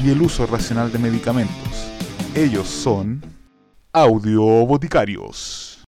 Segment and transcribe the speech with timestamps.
[0.00, 1.92] y el uso racional de medicamentos.
[2.34, 3.20] Ellos son
[3.92, 5.84] Audio Boticarios.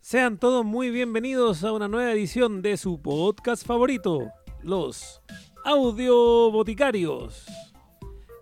[0.00, 4.30] Sean todos muy bienvenidos a una nueva edición de su podcast favorito,
[4.62, 5.20] Los
[5.64, 7.46] Audio Boticarios.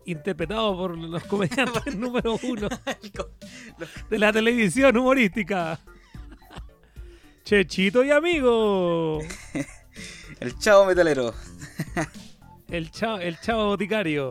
[0.05, 2.69] Interpretado por los comediantes número uno
[4.11, 5.81] de la televisión humorística.
[7.45, 9.21] Chechito y amigo.
[10.41, 11.33] El chavo metalero.
[12.69, 14.31] El chavo, el chavo boticario.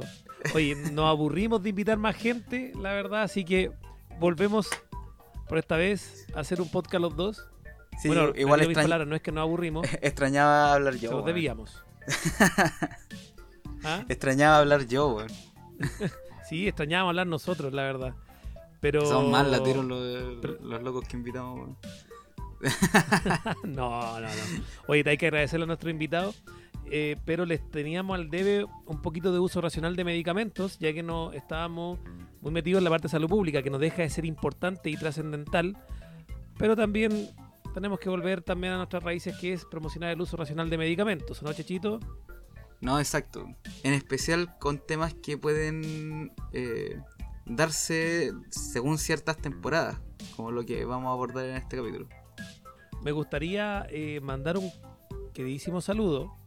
[0.54, 3.72] Oye, nos aburrimos de invitar más gente, la verdad, así que
[4.20, 4.70] volvemos
[5.48, 7.48] por esta vez a hacer un podcast los dos.
[8.02, 11.12] Sí, bueno, igual extrañ- palabras, no es que nos aburrimos, extrañaba hablar se yo.
[11.12, 11.26] los weón.
[11.28, 11.84] debíamos.
[13.84, 14.04] ¿Ah?
[14.10, 15.30] Extrañaba hablar yo, weón.
[16.50, 18.14] Sí, extrañábamos hablar nosotros, la verdad.
[18.82, 19.06] Pero...
[19.06, 21.78] Son más lateros los, Pero- los locos que invitamos, weón.
[23.64, 24.64] no, no, no.
[24.88, 26.44] Oye, hay que agradecerle a nuestros invitados,
[26.92, 31.04] eh, pero les teníamos al debe un poquito de uso racional de medicamentos, ya que
[31.04, 32.00] no estábamos
[32.42, 34.98] muy metidos en la parte de salud pública, que nos deja de ser importante y
[34.98, 35.78] trascendental,
[36.58, 37.30] pero también
[37.74, 41.42] tenemos que volver también a nuestras raíces, que es promocionar el uso racional de medicamentos,
[41.42, 42.00] ¿no, Chechito?
[42.82, 43.48] No, exacto.
[43.84, 47.00] En especial con temas que pueden eh,
[47.46, 50.00] darse según ciertas temporadas,
[50.36, 52.08] como lo que vamos a abordar en este capítulo.
[53.04, 54.70] Me gustaría eh, mandar un
[55.34, 56.43] queridísimo saludo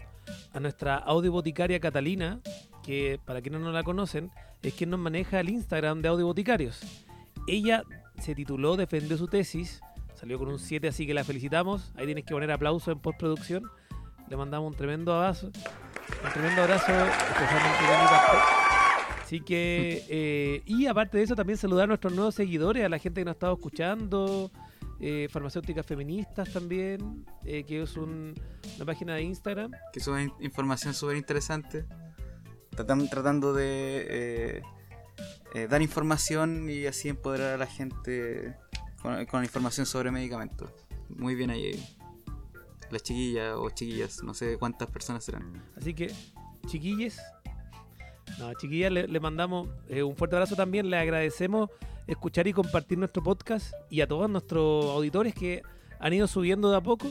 [0.52, 2.40] a nuestra audioboticaria Catalina,
[2.82, 4.30] que para quienes no la conocen,
[4.62, 6.80] es quien nos maneja el Instagram de Audioboticarios.
[7.46, 7.84] Ella
[8.20, 9.80] se tituló, defendió su tesis,
[10.14, 11.92] salió con un 7, así que la felicitamos.
[11.96, 13.64] Ahí tienes que poner aplauso en postproducción.
[14.28, 16.92] Le mandamos un tremendo abrazo, un tremendo abrazo.
[19.22, 22.98] Así que, eh, y aparte de eso, también saludar a nuestros nuevos seguidores, a la
[22.98, 24.50] gente que nos ha estado escuchando,
[25.00, 28.34] eh, farmacéuticas feministas también, eh, que es un-
[28.76, 29.70] una página de Instagram.
[29.92, 31.84] Que suben información súper interesante.
[32.70, 34.62] Tratan- tratando de
[35.54, 38.54] eh, dar información y así empoderar a la gente
[39.00, 40.70] con, con información sobre medicamentos.
[41.08, 41.82] Muy bien ahí.
[42.90, 45.62] Las chiquillas o chiquillas, no sé cuántas personas serán.
[45.76, 46.12] Así que,
[46.66, 47.18] chiquilles,
[48.38, 50.90] no, chiquillas, le, le mandamos un fuerte abrazo también.
[50.90, 51.70] Le agradecemos
[52.06, 55.62] escuchar y compartir nuestro podcast y a todos nuestros auditores que
[55.98, 57.10] han ido subiendo de a poco.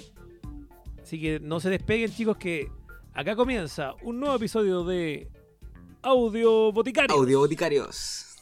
[1.01, 2.69] Así que no se despeguen, chicos, que
[3.13, 5.29] acá comienza un nuevo episodio de
[6.01, 7.15] Audio Boticario.
[7.15, 8.35] Audio Boticarios.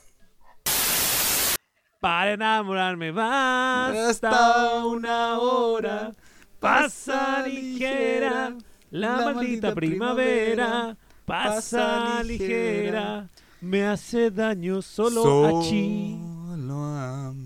[2.00, 6.12] Para enamorarme basta una hora.
[6.60, 8.58] Pasa ligera
[8.92, 10.98] la maldita primavera.
[11.26, 13.30] Pasa ligera.
[13.62, 16.18] Me hace daño solo achí.
[16.20, 16.33] Solo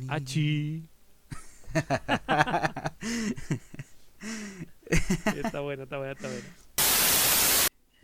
[0.10, 0.24] a mí.
[0.24, 0.90] Achí.
[5.36, 6.48] está bueno, está bueno, está bueno.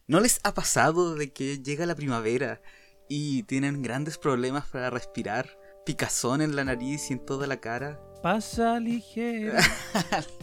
[0.07, 2.61] ¿No les ha pasado de que llega la primavera
[3.07, 5.57] y tienen grandes problemas para respirar?
[5.85, 7.99] Picazón en la nariz y en toda la cara.
[8.21, 9.59] Pasa ligera.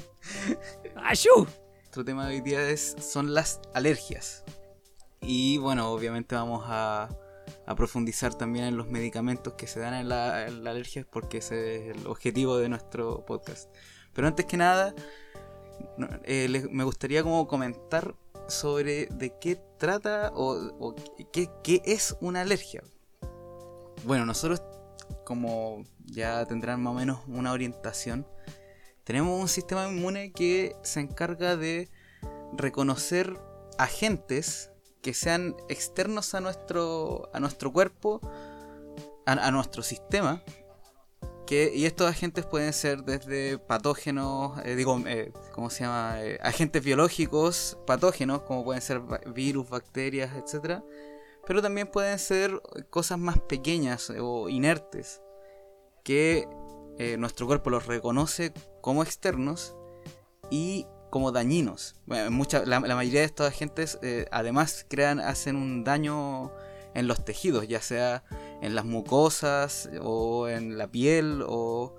[0.96, 1.46] ¡Achú!
[1.88, 4.44] Otro tema de hoy día es, son las alergias.
[5.20, 7.08] Y bueno, obviamente vamos a,
[7.70, 11.90] a profundizar también en los medicamentos que se dan en la, en alergia porque ese
[11.90, 13.72] es el objetivo de nuestro podcast.
[14.12, 14.94] Pero antes que nada,
[16.24, 18.14] eh, les- me gustaría como comentar
[18.48, 20.94] sobre de qué trata o,
[21.32, 22.82] qué es una alergia.
[24.04, 24.62] Bueno, nosotros
[25.24, 28.26] como ya tendrán más o menos una orientación,
[29.04, 31.88] tenemos un sistema inmune que se encarga de
[32.52, 33.38] reconocer
[33.78, 34.69] agentes
[35.02, 38.20] que sean externos a nuestro, a nuestro cuerpo,
[39.26, 40.42] a, nuestro sistema.
[41.46, 46.22] Que, y estos agentes pueden ser desde patógenos, eh, digo, eh, ¿cómo se llama?
[46.22, 49.00] Eh, agentes biológicos patógenos, como pueden ser
[49.34, 50.80] virus, bacterias, etc.
[51.46, 55.20] Pero también pueden ser cosas más pequeñas o inertes,
[56.04, 56.48] que
[57.18, 59.74] nuestro cuerpo los reconoce como externos
[60.50, 61.96] y como dañinos.
[62.06, 66.52] Bueno, mucha, la, mayoría de estos agentes eh, además crean, hacen un daño
[66.94, 68.24] en los tejidos, ya sea
[68.62, 71.96] en las mucosas o en la piel o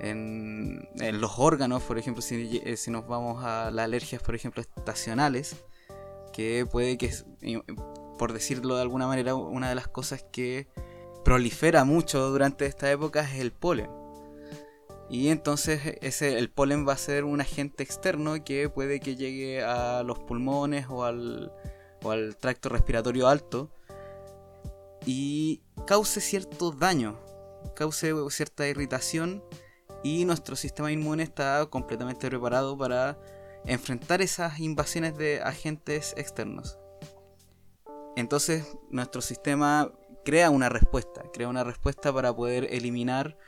[0.00, 0.88] en,
[1.20, 5.56] los órganos, por ejemplo, si, eh, si nos vamos a las alergias, por ejemplo, estacionales,
[6.32, 7.10] que puede que
[8.18, 10.68] por decirlo de alguna manera, una de las cosas que
[11.24, 13.90] prolifera mucho durante esta época es el polen.
[15.08, 19.62] Y entonces ese, el polen va a ser un agente externo que puede que llegue
[19.62, 21.52] a los pulmones o al,
[22.02, 23.70] o al tracto respiratorio alto
[25.06, 27.20] y cause cierto daño,
[27.76, 29.44] cause cierta irritación
[30.02, 33.16] y nuestro sistema inmune está completamente preparado para
[33.64, 36.78] enfrentar esas invasiones de agentes externos.
[38.16, 39.92] Entonces nuestro sistema
[40.24, 43.38] crea una respuesta, crea una respuesta para poder eliminar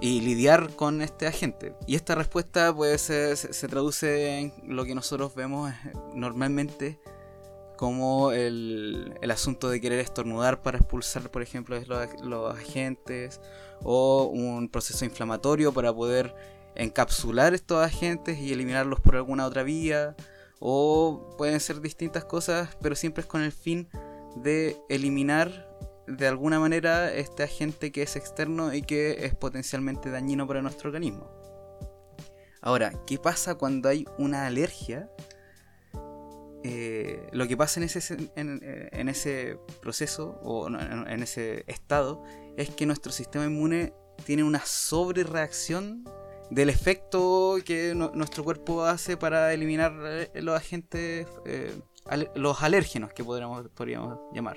[0.00, 1.74] y lidiar con este agente.
[1.86, 5.72] Y esta respuesta pues, se, se traduce en lo que nosotros vemos
[6.14, 7.00] normalmente
[7.76, 13.40] como el, el, asunto de querer estornudar para expulsar, por ejemplo, los, los, agentes,
[13.82, 16.34] o un proceso inflamatorio para poder
[16.76, 20.16] encapsular estos agentes y eliminarlos por alguna otra vía,
[20.60, 23.88] o pueden ser distintas cosas, pero siempre es con el fin
[24.36, 25.73] de eliminar
[26.06, 30.88] de alguna manera este agente que es externo y que es potencialmente dañino para nuestro
[30.88, 31.30] organismo.
[32.60, 35.10] Ahora, ¿qué pasa cuando hay una alergia?
[36.62, 42.22] Eh, lo que pasa en ese, en, ese proceso o en, ese estado
[42.56, 43.92] es que nuestro sistema inmune
[44.24, 46.04] tiene una sobrereacción
[46.50, 51.78] del efecto que nuestro cuerpo hace para eliminar eh, los agentes, eh,
[52.34, 54.56] los alérgenos que podríamos, podríamos llamar.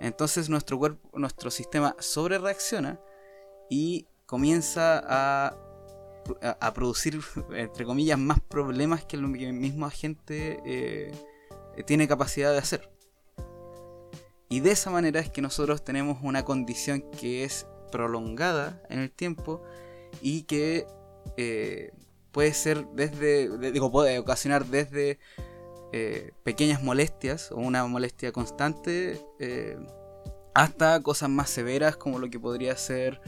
[0.00, 2.98] Entonces nuestro cuerpo, nuestro sistema sobre reacciona
[3.68, 5.56] y comienza a,
[6.60, 7.20] a, producir,
[7.52, 11.12] entre comillas, más problemas que el mismo agente eh,
[11.86, 12.90] tiene capacidad de hacer.
[14.48, 19.10] Y de esa manera es que nosotros tenemos una condición que es prolongada en el
[19.10, 19.62] tiempo
[20.20, 20.86] y que
[21.36, 21.92] eh,
[22.32, 25.18] puede ser desde, digo, puede ocasionar desde
[25.92, 29.76] eh, pequeñas molestias o una molestia constante eh,
[30.54, 33.20] hasta cosas más severas como lo que podría ser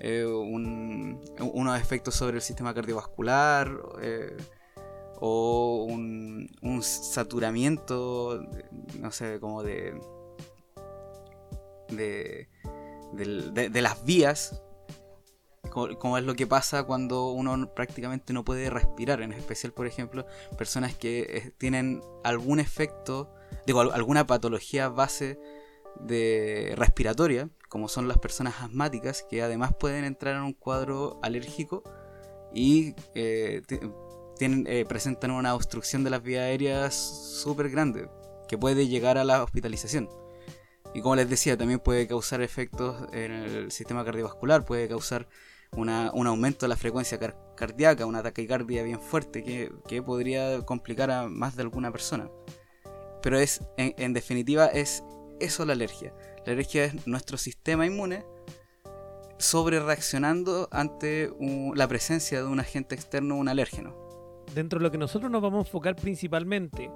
[0.00, 3.70] eh, unos efectos sobre el sistema cardiovascular
[5.18, 8.42] o un, saturamiento,
[8.98, 9.98] no sé, como de,
[11.88, 12.48] de,
[13.14, 14.62] de las vías
[15.98, 20.26] como es lo que pasa cuando uno prácticamente no puede respirar, en especial, por ejemplo,
[20.56, 23.30] personas que eh, tienen algún efecto,
[23.66, 25.38] digo, alguna patología base
[26.00, 31.82] de respiratoria, como son las personas asmáticas, que además pueden entrar en un cuadro alérgico
[32.54, 33.62] y eh,
[34.40, 38.08] eh, presentan una obstrucción de las vías aéreas súper grande,
[38.48, 40.08] que puede llegar a la hospitalización.
[40.94, 45.28] Y como les decía, también puede causar efectos en el sistema cardiovascular, puede causar
[45.72, 47.18] un aumento de la frecuencia
[47.56, 52.28] cardíaca, una taquicardia bien fuerte que, podría complicar a más de alguna persona.
[53.22, 55.02] Pero es, en, definitiva, es
[55.40, 56.14] eso la alergia.
[56.44, 58.24] La alergia es nuestro sistema inmune
[59.38, 61.30] sobre reaccionando ante
[61.74, 63.94] la presencia de un agente externo, un alérgeno.
[64.54, 66.90] Dentro de lo que nosotros nos vamos a enfocar principalmente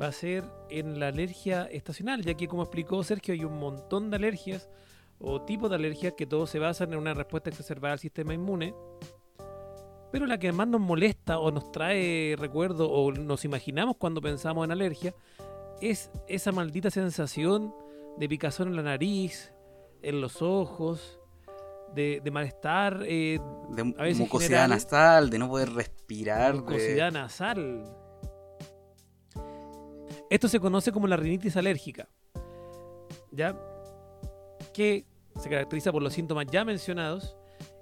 [0.00, 4.10] va a ser en la alergia estacional, ya que como explicó Sergio hay un montón
[4.10, 4.68] de alergias
[5.20, 8.74] o tipo de alergias que todos se basan en una respuesta exacerbada al sistema inmune.
[10.10, 14.64] Pero la que más nos molesta o nos trae recuerdo o nos imaginamos cuando pensamos
[14.64, 15.14] en alergia
[15.80, 17.72] es esa maldita sensación
[18.16, 19.52] de picazón en la nariz,
[20.02, 21.20] en los ojos,
[21.94, 23.38] de, malestar, eh,
[23.70, 26.54] de a veces mucosidad nasal, de no poder respirar.
[26.54, 27.84] Mucosidad nasal.
[30.28, 32.08] Esto se conoce como la rinitis alérgica.
[33.32, 33.56] ¿Ya?
[34.72, 35.06] Que
[35.40, 37.36] se caracteriza por los síntomas ya mencionados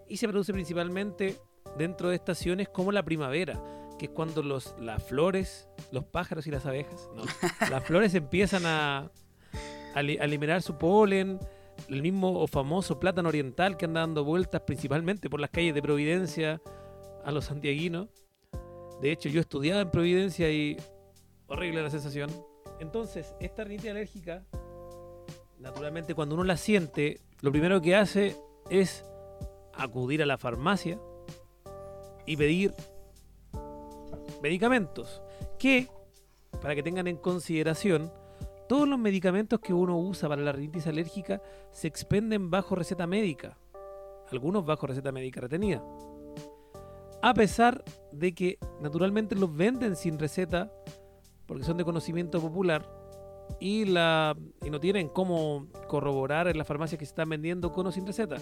[0.08, 1.36] y se produce principalmente
[1.76, 3.60] dentro de estaciones como la primavera,
[3.98, 7.08] que es cuando los, las flores, los pájaros y las abejas,
[7.70, 9.10] las flores empiezan a,
[9.94, 11.38] a, liberar su polen,
[11.88, 15.82] el mismo o famoso plátano oriental que anda dando vueltas principalmente por las calles de
[15.82, 16.60] Providencia
[17.24, 18.08] a los santiaguinos.
[19.00, 20.76] De hecho, yo estudiaba en Providencia y
[21.46, 22.30] horrible la sensación.
[22.80, 24.44] Entonces, esta rinitis alérgica,
[25.60, 28.36] naturalmente cuando uno la siente, lo primero que hace
[28.70, 29.04] es
[29.74, 30.98] acudir a la farmacia
[32.26, 32.74] y pedir
[34.42, 35.22] medicamentos.
[35.58, 35.88] Que,
[36.60, 38.12] para que tengan en consideración,
[38.68, 41.40] todos los medicamentos que uno usa para la rinitis alérgica
[41.72, 43.56] se expenden bajo receta médica.
[44.30, 45.82] Algunos bajo receta médica retenida.
[47.22, 50.70] A pesar de que naturalmente los venden sin receta
[51.46, 52.86] porque son de conocimiento popular,
[53.60, 57.86] y, la, y no tienen cómo corroborar en las farmacias que se están vendiendo con
[57.86, 58.36] o sin receta.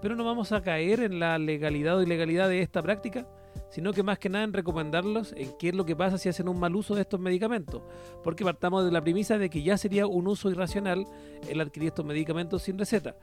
[0.00, 3.26] Pero no vamos a caer en la legalidad o ilegalidad de esta práctica,
[3.70, 6.48] sino que más que nada en recomendarlos en qué es lo que pasa si hacen
[6.48, 7.82] un mal uso de estos medicamentos.
[8.22, 11.06] Porque partamos de la premisa de que ya sería un uso irracional
[11.48, 13.16] el adquirir estos medicamentos sin receta.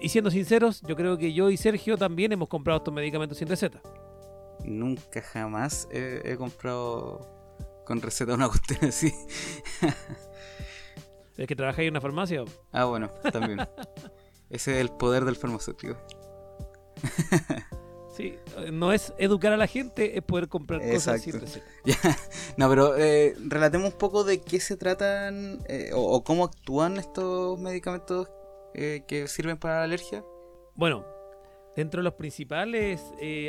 [0.00, 3.48] Y siendo sinceros, yo creo que yo y Sergio también hemos comprado estos medicamentos sin
[3.48, 3.80] receta.
[4.64, 7.20] Nunca jamás he, he comprado
[7.84, 9.12] con receta una cuestión así.
[11.38, 12.44] ¿Es que trabajáis en una farmacia?
[12.72, 13.60] ah, bueno, también.
[14.50, 15.96] Ese es el poder del farmacéutico.
[18.16, 18.34] Sí,
[18.72, 21.60] no es educar a la gente, es poder comprar cosas sin Exacto.
[21.60, 21.66] receta.
[21.84, 22.16] Ya,
[22.56, 26.96] no, pero eh, relatemos un poco de qué se tratan eh, o, o cómo actúan
[26.96, 28.28] estos medicamentos
[28.74, 30.24] eh, que sirven para la alergia.
[30.74, 31.06] Bueno,
[31.76, 33.00] dentro de los principales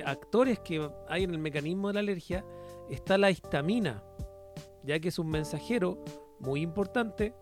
[0.06, 2.46] actores que hay en el mecanismo de la alergia
[2.92, 4.04] está la histamina,
[4.84, 5.98] ya que es un mensajero
[6.40, 7.34] muy importante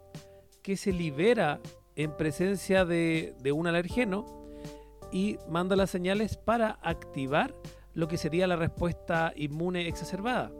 [0.68, 1.62] que se libera
[1.96, 4.26] en presencia de, un alergeno
[5.14, 7.56] y manda las señales para activar
[7.94, 10.52] lo que sería la respuesta inmune exacerbada.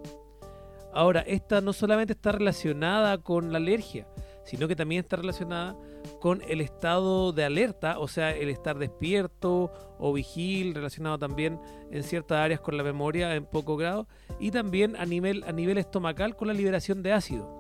[0.94, 4.08] Ahora, esta no solamente está relacionada con la alergia,
[4.46, 5.76] sino que también está relacionada
[6.22, 11.60] con el estado de alerta, o sea, el estar despierto o vigil, relacionado también
[11.92, 14.08] en ciertas áreas con la memoria en poco grado,
[14.40, 17.57] y también a nivel, a nivel estomacal con la liberación de ácido.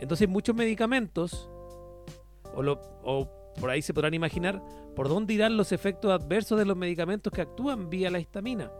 [0.00, 1.48] Entonces muchos medicamentos,
[2.54, 3.28] o,
[3.60, 4.62] por ahí se podrán imaginar,
[4.96, 8.72] por dónde irán los efectos adversos de los medicamentos que actúan vía la histamina.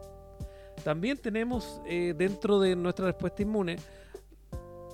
[0.82, 3.76] También tenemos eh, dentro de nuestra respuesta inmune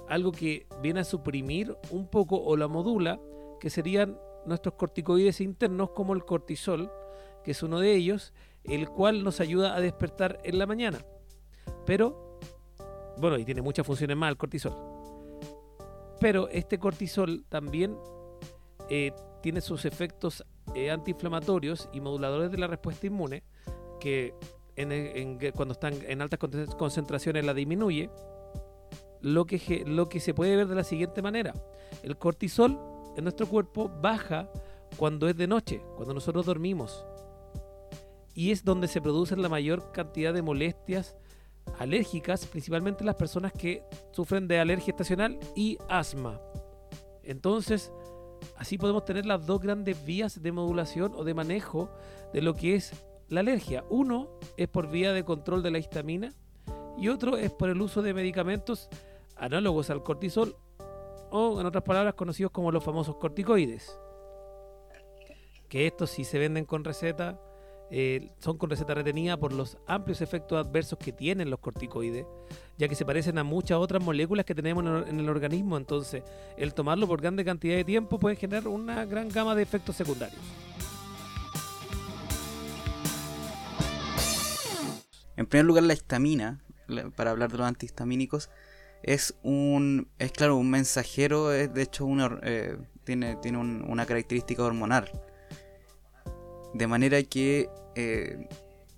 [0.09, 3.21] algo que viene a suprimir un poco o la modula,
[3.61, 6.90] que serían nuestros corticoides internos como el cortisol,
[7.45, 11.04] que es uno de ellos, el cual nos ayuda a despertar en la mañana.
[11.85, 12.40] Pero,
[13.18, 14.96] bueno, y tiene muchas funciones más el cortisol.
[16.21, 17.97] Pero este cortisol también
[18.89, 20.45] eh, tiene sus efectos
[20.75, 23.43] eh, antiinflamatorios y moduladores de la respuesta inmune,
[24.01, 24.35] que
[25.55, 28.11] cuando están en altas con- concentraciones la disminuye,
[29.21, 31.55] lo que, lo que se puede ver de la siguiente manera.
[32.03, 32.79] El cortisol
[33.17, 34.49] en nuestro cuerpo baja
[34.97, 37.05] cuando es de noche, cuando nosotros dormimos.
[38.35, 41.17] Y es donde se producen la mayor cantidad de molestias
[41.79, 43.83] alérgicas, principalmente las personas que
[44.13, 46.41] sufren de alergia estacional y asma.
[47.23, 47.93] Entonces,
[48.57, 51.91] así podemos tener las dos grandes vías de modulación o de manejo
[52.33, 52.93] de lo que es
[53.29, 53.85] la alergia.
[53.91, 56.33] Uno es por vía de control de la histamina
[56.97, 58.89] y otro es por el uso de medicamentos
[59.37, 60.57] análogos al cortisol
[61.31, 63.99] o en otras palabras conocidos como los famosos corticoides.
[65.69, 67.41] Que estos sí se venden con receta,
[67.90, 72.26] eh, son con receta retenida por los amplios efectos adversos que tienen los corticoides,
[72.78, 76.23] ya que se parecen a muchas otras moléculas que tenemos en el, organismo, entonces
[76.57, 80.40] el tomarlo por grande cantidad de tiempo puede generar una gran gama de efectos secundarios.
[85.37, 86.62] En primer lugar, la histamina,
[87.14, 88.49] para hablar de los antihistamínicos,
[89.02, 94.07] es un, es claro, un mensajero, es de hecho una, eh, tiene, tiene un- una
[94.07, 95.11] característica hormonal.
[96.75, 98.49] De manera que eh,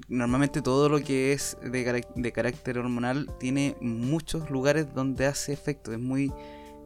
[0.08, 5.92] normalmente todo lo que es de, carácter hormonal tiene muchos lugares donde hace efecto.
[5.92, 6.32] Es muy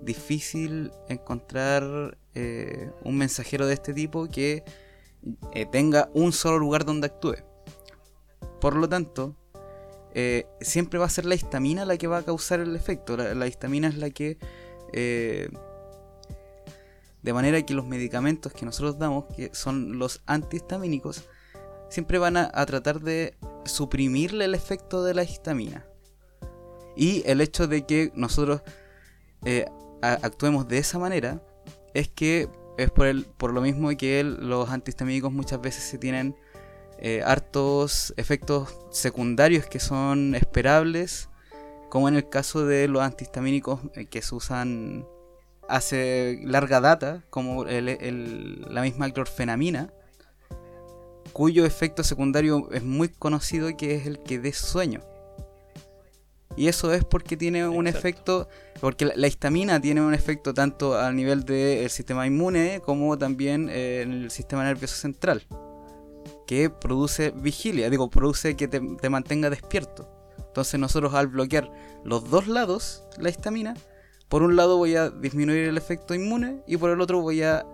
[0.03, 4.65] difícil encontrar eh, un mensajero de este tipo que
[5.53, 7.37] eh, tenga un solo lugar donde actúe.
[8.61, 9.37] Por lo tanto,
[10.61, 13.17] siempre va a ser la histamina la que va a causar el efecto.
[13.17, 14.39] La, la histamina es la que...
[17.23, 21.25] de manera que los medicamentos que nosotros damos, que son los antihistamínicos,
[21.89, 25.87] siempre van a, tratar de suprimirle el efecto de la histamina.
[26.97, 28.63] Y el hecho de que nosotros
[29.45, 29.67] eh,
[30.01, 31.43] actuemos de esa manera
[31.95, 32.49] es que
[32.79, 36.35] es por, el, por lo mismo que los antihistamínicos muchas veces se tienen
[36.99, 41.29] eh, hartos efectos secundarios que son esperables,
[41.91, 45.07] como en el caso de los antihistamínicos eh, que se usan
[45.69, 49.93] hace larga data, como el- el- la misma clorfenamina,
[51.33, 55.01] cuyo efecto secundario es muy conocido que es el que dé sueño.
[56.55, 57.99] Y eso es porque tiene un Exacto.
[58.09, 58.49] efecto,
[58.81, 63.71] porque la, la histamina tiene un efecto tanto a nivel del sistema inmune como también
[63.71, 65.43] eh, en el sistema nervioso central
[66.47, 70.07] que produce vigilia, digo, produce que te, te mantenga despierto.
[70.37, 71.73] Entonces nosotros al bloquear
[72.05, 73.73] los dos lados, la histamina,
[74.33, 77.67] por un lado voy a disminuir el efecto inmune y por el otro voy a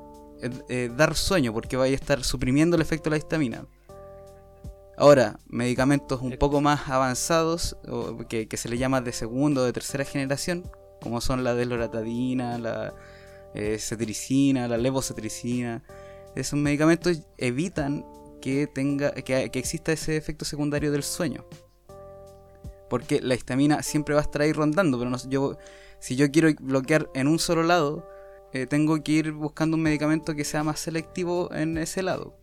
[0.42, 3.64] eh, eh, dar sueño porque voy a estar suprimiendo el efecto de la histamina.
[4.96, 9.64] Ahora, medicamentos un poco más avanzados, o que, que se le llama de segunda o
[9.64, 10.68] de tercera generación,
[11.00, 12.92] como son la desloratadina, la
[13.54, 15.84] eh, cetiricina, la levocetiricina,
[16.34, 18.04] esos medicamentos evitan
[18.42, 21.46] que tenga que, que exista ese efecto secundario del sueño.
[22.90, 25.56] Porque la histamina siempre va a estar ahí rondando, pero no, yo,
[25.98, 28.08] si yo quiero bloquear en un solo lado,
[28.52, 32.34] eh, tengo que ir buscando un medicamento que sea más selectivo en ese lado.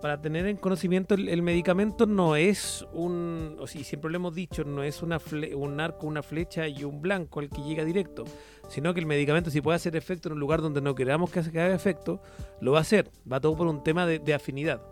[0.00, 4.62] Para tener en conocimiento, el, medicamento no es un, o si siempre lo hemos dicho,
[4.62, 5.18] no es una
[5.56, 8.24] un arco, una flecha y un blanco al que llega directo,
[8.68, 11.40] sino que el medicamento si puede hacer efecto en un lugar donde no queramos que
[11.40, 12.20] haga efecto,
[12.60, 13.10] lo va a hacer.
[13.30, 14.82] Va todo por un tema de afinidad.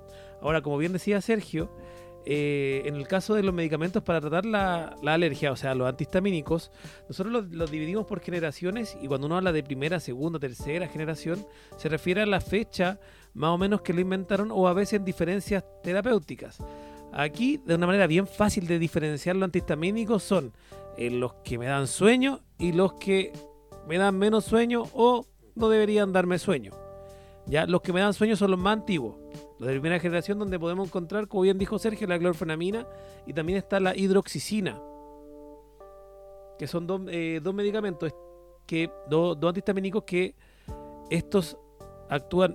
[0.41, 1.71] Ahora, como bien decía Sergio,
[2.25, 6.71] eh, en el caso de los medicamentos para tratar la, alergia, o sea, los antihistamínicos,
[7.09, 11.45] nosotros los, dividimos por generaciones y cuando uno habla de primera, segunda, tercera generación,
[11.77, 13.01] se refiere a la fecha
[13.35, 16.59] más o menos que lo inventaron o a veces en diferencias terapéuticas.
[17.13, 20.53] Aquí, de una manera bien fácil de diferenciar los antihistamínicos, son
[20.97, 23.33] eh, los que me dan sueño y los que
[23.89, 25.27] me dan menos sueño o
[25.57, 26.73] no deberían darme sueño.
[27.47, 29.17] Ya, los que me dan sueño son los más antiguos
[29.67, 32.87] de primera generación donde podemos encontrar, como bien dijo Sergio, la clorfenamina
[33.27, 34.81] y también está la hidroxicina,
[36.59, 38.13] que son dos, eh, medicamentos,
[38.67, 40.35] que, dos, antihistamínicos que
[41.11, 41.57] estos
[42.09, 42.55] actúan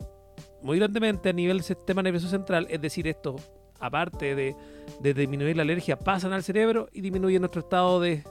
[0.62, 3.42] muy grandemente a nivel del sistema nervioso central, es decir, estos,
[3.80, 4.56] aparte de,
[5.02, 8.24] disminuir la alergia, pasan al cerebro y disminuyen nuestro estado de,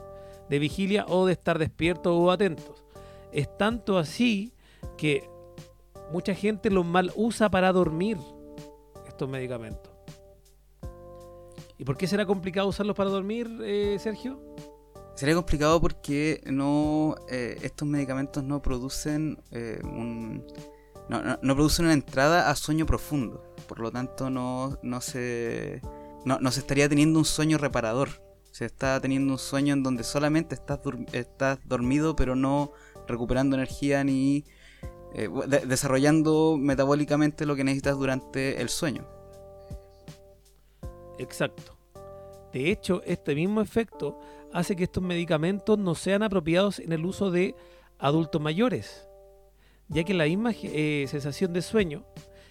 [0.49, 2.83] de vigilia o de estar despiertos o atentos.
[3.31, 4.53] Es tanto así
[4.97, 5.27] que
[6.11, 8.17] mucha gente los mal usa para dormir
[9.17, 9.91] estos medicamentos.
[11.79, 14.39] ¿Y por qué será complicado usarlos para dormir, eh, Sergio?
[15.15, 20.45] Sería complicado porque no eh, estos medicamentos no producen eh, un,
[21.09, 23.43] no, producen una entrada a sueño profundo.
[23.67, 25.81] Por lo tanto, no, no, se,
[26.23, 28.09] no, se estaría teniendo un sueño reparador.
[28.51, 30.79] Se está teniendo un sueño en donde solamente estás,
[31.11, 32.71] estás dormido, pero no
[33.07, 34.45] recuperando energía ni
[35.17, 35.29] eh,
[35.65, 39.03] desarrollando metabólicamente lo que necesitas durante el sueño.
[41.17, 41.75] Exacto.
[42.53, 44.19] De hecho, este mismo efecto
[44.53, 47.55] hace que estos medicamentos no sean apropiados en el uso de
[47.97, 49.07] adultos mayores,
[49.87, 52.05] ya que la misma eh, sensación de sueño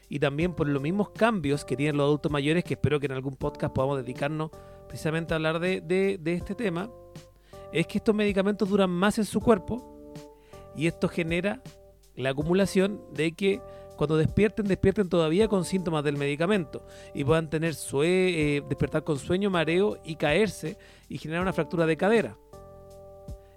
[0.09, 3.12] y también por los mismos cambios que tienen los adultos mayores, que espero que en
[3.12, 4.51] algún podcast podamos dedicarnos
[4.88, 6.91] precisamente a hablar de, de este tema,
[7.73, 10.12] es que estos medicamentos duran más en su cuerpo
[10.75, 11.62] y esto genera
[12.17, 13.61] la acumulación de que
[13.97, 19.51] cuando despierten, despierten todavía con síntomas del medicamento y puedan tener eh, despertar con sueño,
[19.51, 20.77] mareo y caerse
[21.09, 22.37] y generar una fractura de cadera.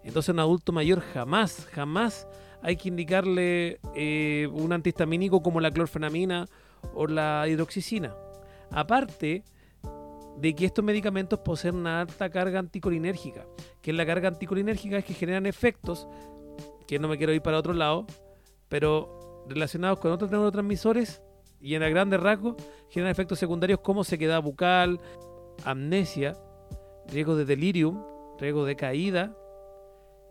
[0.04, 2.28] Entonces, un adulto mayor jamás, jamás
[2.62, 6.48] hay que indicarle eh, un antihistamínico como la clorfenamina
[6.94, 8.16] o la hidroxicina.
[8.72, 9.44] Aparte
[10.38, 13.46] de que estos medicamentos poseen una alta carga anticolinérgica,
[13.82, 16.08] que es la carga anticolinérgica es que generan efectos,
[16.88, 18.06] que no me quiero ir para otro lado,
[18.70, 21.22] pero relacionados con otros neurotransmisores
[21.60, 22.56] y en el grandes rasgos
[22.90, 25.00] generan efectos secundarios como sequedad bucal,
[25.66, 26.38] amnesia,
[27.08, 28.02] riesgo de delirium,
[28.40, 29.36] riesgo de caída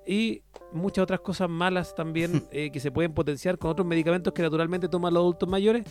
[0.07, 4.42] y muchas otras cosas malas también eh, que se pueden potenciar con otros medicamentos que
[4.42, 5.85] naturalmente toman los adultos mayores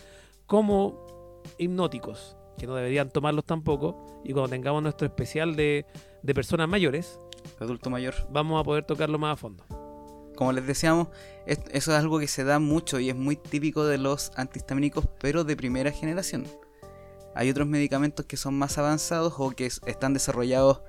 [0.47, 4.21] como hipnóticos, que no deberían tomarlos tampoco.
[4.23, 5.85] Y cuando tengamos nuestro especial de,
[6.23, 7.19] de personas mayores,
[7.59, 9.76] adulto mayor, vamos a poder tocarlo más a fondo
[10.37, 11.09] como les decíamos,
[11.45, 15.43] eso es algo que se da mucho y es muy típico de los antihistamínicos, pero
[15.43, 16.45] de primera generación.
[17.35, 20.81] Hay otros medicamentos que son más avanzados o que están desarrollados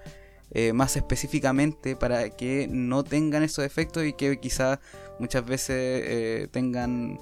[0.50, 4.80] eh, más específicamente para que no tengan esos efectos y que quizá
[5.18, 7.18] muchas veces eh, tengan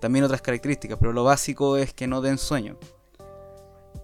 [0.00, 2.78] también otras características, pero lo básico es que no den sueño.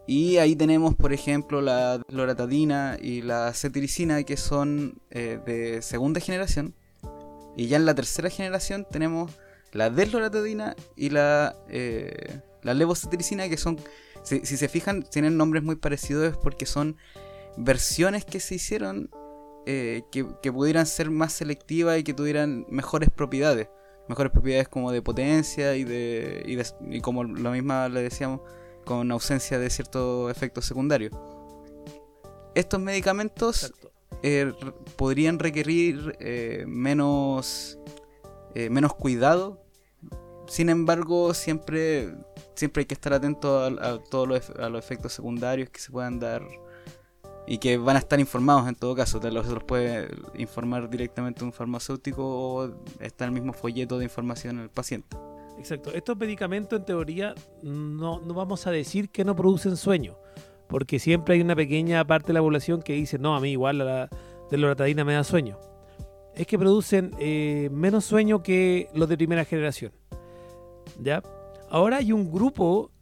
[0.07, 6.21] Y ahí tenemos, por ejemplo, la loratadina y la cetiricina, que son eh, de segunda
[6.21, 6.75] generación,
[7.57, 9.33] y ya en la tercera generación tenemos
[9.73, 13.79] la desloratadina y la, eh, la levocetiricina, que son,
[14.23, 16.97] si, se fijan, tienen nombres muy parecidos porque son
[17.57, 19.11] versiones que se hicieron
[19.67, 23.69] eh, que, pudieran ser más selectivas y que tuvieran mejores propiedades.
[24.09, 26.43] Mejores propiedades como de potencia y de,
[26.91, 28.41] y, como lo misma le decíamos,
[28.85, 31.13] con ausencia de ciertos efectos secundarios.
[32.57, 33.73] Estos medicamentos
[34.23, 34.53] eh,
[34.97, 37.79] podrían requerir eh, menos,
[38.55, 39.63] eh, menos cuidado.
[40.47, 42.15] Sin embargo, siempre,
[42.55, 46.19] siempre hay que estar atento a, todos los, a los efectos secundarios que se puedan
[46.19, 46.43] dar
[47.47, 49.21] y que van a estar informados en todo caso.
[49.21, 54.71] Te los, puede informar directamente un farmacéutico o está el mismo folleto de información el
[54.71, 55.17] paciente.
[55.57, 55.93] Exacto.
[55.93, 60.17] Estos medicamentos, en teoría, no, no vamos a decir que no producen sueño
[60.71, 63.79] porque siempre hay una pequeña parte de la población que dice, no, a mí igual
[63.79, 64.09] la
[64.51, 65.59] de loratadina me da sueño.
[66.35, 69.93] Es que producen eh, menos sueño que los de primera generación.
[71.03, 71.23] ¿Ya?
[71.69, 72.93] Ahora hay un grupo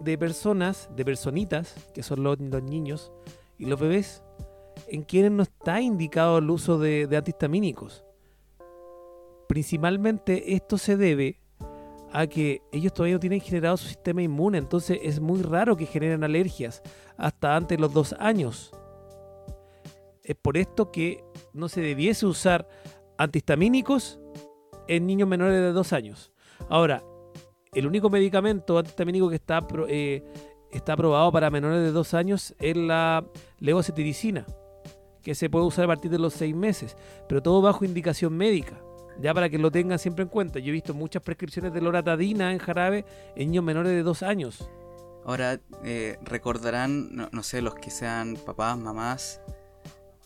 [0.00, 3.12] de personas, de personitas, que son los, niños
[3.58, 4.22] y los bebés
[4.86, 8.04] en quienes no está indicado el uso de, de antihistamínicos.
[9.48, 11.40] Principalmente esto se debe
[12.12, 15.86] a que ellos todavía no tienen generado su sistema inmune, entonces es muy raro que
[15.86, 16.82] generen alergias
[17.16, 18.72] hasta antes de los dos años.
[20.22, 22.68] Es por esto que no se debiese usar
[23.18, 24.20] antihistamínicos
[24.88, 26.32] en niños menores de dos años.
[26.68, 27.02] Ahora,
[27.72, 30.24] el único medicamento antihistamínico que está, eh,
[30.72, 33.24] está aprobado para menores de dos años es la
[33.58, 34.46] levocetiricina,
[35.22, 36.96] que se puede usar a partir de los seis meses,
[37.28, 38.80] pero todo bajo indicación médica
[39.20, 40.58] ya para que lo tengan siempre en cuenta.
[40.58, 43.04] Yo he visto muchas prescripciones de loratadina en jarabe
[43.36, 44.68] en niños menores de dos años.
[45.24, 49.40] Ahora, eh, recordarán, no, sé, los que sean papás, mamás,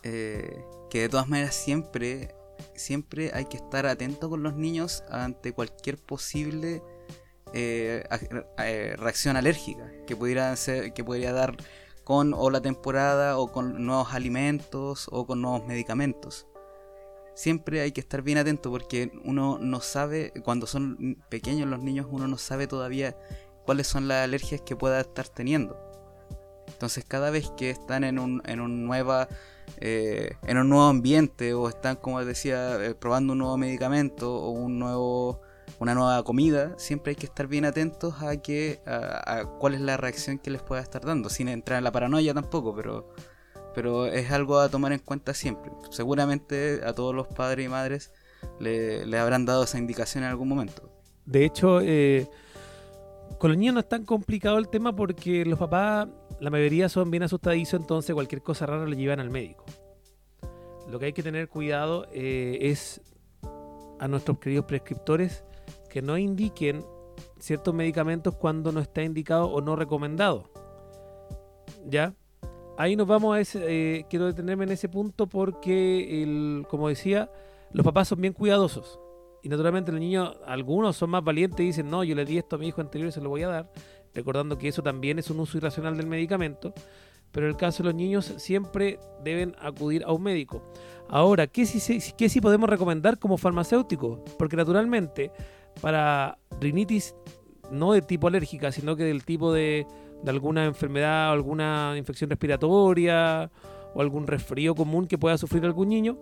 [0.03, 2.35] eh, que de todas maneras siempre,
[2.75, 6.83] siempre hay que estar atento con los niños ante cualquier posible
[7.53, 8.05] eh,
[8.97, 11.57] reacción alérgica que pudiera, ser, que podría dar
[12.05, 16.47] con o la temporada o con nuevos alimentos o con nuevos medicamentos
[17.35, 22.07] siempre hay que estar bien atento porque uno no sabe, cuando son pequeños los niños,
[22.11, 23.17] uno no sabe todavía
[23.65, 25.77] cuáles son las alergias que pueda estar teniendo.
[26.69, 29.29] Entonces cada vez que están en un, en un, nueva,
[29.79, 34.51] eh, en un nuevo ambiente o están, como decía, eh, probando un nuevo medicamento o
[34.51, 35.41] un nuevo,
[35.79, 39.97] una nueva comida, siempre hay que estar bien atentos a, que, a cuál es la
[39.97, 43.09] reacción que les pueda estar dando, sin entrar en la paranoia tampoco, pero
[43.75, 45.71] pero es algo a tomar en cuenta siempre.
[45.91, 48.13] Seguramente a todos los padres y madres
[48.61, 50.91] le, habrán dado esa indicación en algún momento.
[51.27, 52.29] De hecho, eh,
[53.39, 56.09] con los niños no es tan complicado el tema porque los papás,
[56.41, 59.65] la mayoría son bien asustadizos, entonces cualquier cosa rara lo llevan al médico.
[60.89, 63.01] Lo que hay que tener cuidado eh, es
[63.99, 65.45] a nuestros queridos prescriptores
[65.89, 66.85] que no indiquen
[67.39, 70.51] ciertos medicamentos cuando no está indicado o no recomendado.
[71.87, 72.15] ¿Ya?
[72.77, 77.31] Ahí nos vamos a ese, eh, quiero detenerme en ese punto porque, como decía,
[77.73, 79.01] los papás son bien cuidadosos.
[79.43, 82.57] Y naturalmente los niños, algunos son más valientes y dicen, no, yo le di esto
[82.57, 83.73] a mi hijo anterior y se lo voy a dar,
[84.15, 86.73] recordando que eso también es un uso irracional del medicamento.
[87.31, 90.63] Pero en el caso de los niños siempre deben acudir a un médico.
[91.09, 94.25] Ahora, ¿qué sí, qué sí podemos recomendar como farmacéutico?
[94.39, 95.33] Porque naturalmente,
[95.81, 97.15] para rinitis
[97.71, 99.87] no de tipo alérgica, sino que del tipo de
[100.23, 103.51] de alguna enfermedad o alguna infección respiratoria
[103.95, 106.19] o algún resfrío común que pueda sufrir algún niño,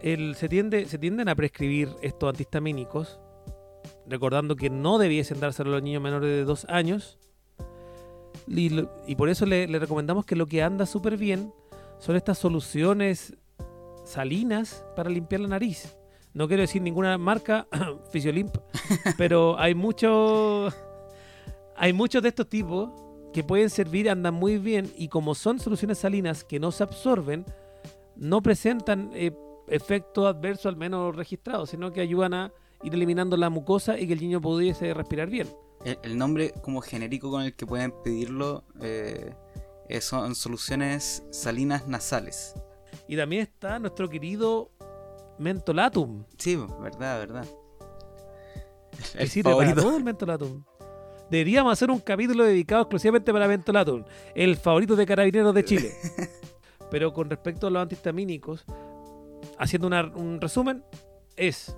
[0.00, 3.20] el, se, tiende, se tienden a prescribir estos antihistamínicos,
[4.06, 7.18] recordando que no debiesen dárselo a los niños menores de dos años.
[8.48, 11.52] Y, por eso le, recomendamos que lo que anda súper bien
[11.98, 13.36] son estas soluciones
[14.04, 15.96] salinas para limpiar la nariz.
[16.34, 17.68] No quiero decir ninguna marca,
[18.10, 18.56] Fisiolimp,
[19.16, 20.74] pero hay muchos
[21.76, 22.90] hay muchos de estos tipos
[23.32, 27.44] que pueden servir, andan muy bien y como son soluciones salinas que no se absorben,
[28.16, 29.32] no presentan eh,
[29.68, 34.12] efecto adverso al menos registrado, sino que ayudan a ir eliminando la mucosa y que
[34.12, 35.48] el niño pudiese respirar bien.
[35.84, 39.34] El, nombre como genérico con el que pueden pedirlo eh,
[40.00, 42.54] son soluciones salinas nasales.
[43.08, 44.70] Y también está nuestro querido
[45.38, 46.24] mentolatum.
[46.38, 47.46] Sí, verdad, verdad.
[49.14, 50.62] El, el para todo el mentolatum.
[51.32, 55.92] Deberíamos hacer un capítulo dedicado exclusivamente para Ventolatum, el favorito de carabineros de Chile.
[56.90, 58.66] Pero con respecto a los antihistamínicos,
[59.56, 60.84] haciendo un resumen,
[61.34, 61.74] es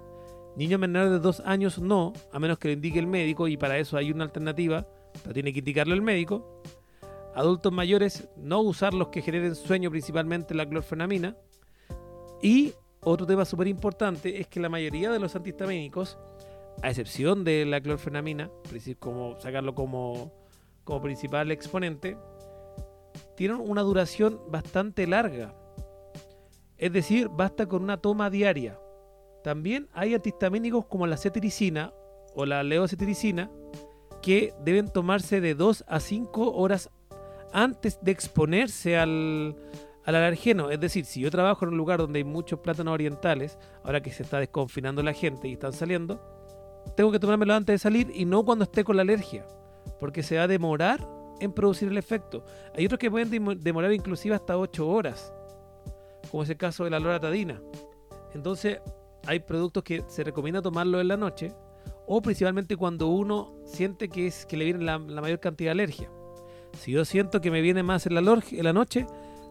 [0.56, 3.78] niños menores de dos años no, a menos que lo indique el médico, y para
[3.78, 4.88] eso hay una alternativa,
[5.22, 6.60] pero tiene que indicarlo el médico.
[7.36, 11.36] Adultos mayores, no usar los que generen sueño, principalmente la clorfenamina.
[12.42, 16.18] Y otro tema súper importante es que la mayoría de los antihistamínicos
[16.82, 18.50] a excepción de la clorfenamina,
[18.98, 20.32] como sacarlo como,
[20.84, 22.16] como principal exponente,
[23.36, 25.54] tienen una duración bastante larga.
[26.78, 28.78] Es decir, basta con una toma diaria.
[29.42, 31.92] También hay antihistamínicos como la cetiricina
[32.34, 33.50] o la leocetiricina
[34.22, 36.90] que deben tomarse de 2 a 5 horas
[37.52, 39.54] antes de exponerse al,
[40.04, 40.70] al alergeno.
[40.70, 44.10] Es decir, si yo trabajo en un lugar donde hay muchos plátanos orientales, ahora que
[44.10, 46.20] se está desconfinando la gente y están saliendo,
[46.96, 49.46] tengo que tomármelo antes de salir y no cuando esté con la alergia,
[49.98, 51.06] porque se va a demorar
[51.40, 52.44] en producir el efecto.
[52.76, 55.32] Hay otros que pueden demorar inclusive hasta 8 horas,
[56.30, 57.60] como es el caso de la loratadina.
[58.34, 58.80] Entonces,
[59.26, 61.52] hay productos que se recomienda tomarlo en la noche
[62.06, 66.10] o principalmente cuando uno siente que, es, que le viene la, mayor cantidad de alergia.
[66.78, 69.06] Si yo siento que me viene más en la, en la noche,